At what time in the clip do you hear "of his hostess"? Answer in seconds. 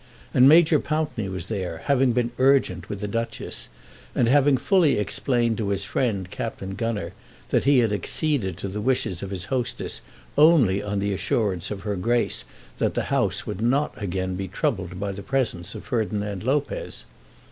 9.21-10.01